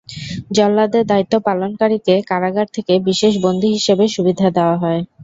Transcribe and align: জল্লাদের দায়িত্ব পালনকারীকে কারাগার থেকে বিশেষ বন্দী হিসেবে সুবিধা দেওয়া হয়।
জল্লাদের 0.51 1.03
দায়িত্ব 1.05 1.33
পালনকারীকে 1.47 2.15
কারাগার 2.29 2.67
থেকে 2.73 2.93
বিশেষ 3.07 3.33
বন্দী 3.43 3.69
হিসেবে 3.71 4.05
সুবিধা 4.15 4.47
দেওয়া 4.57 4.75
হয়। 4.77 5.01